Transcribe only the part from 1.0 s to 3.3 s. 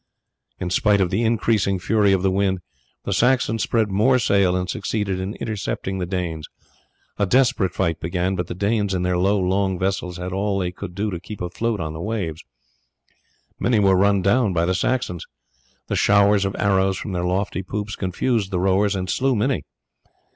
the increasing fury of the wind the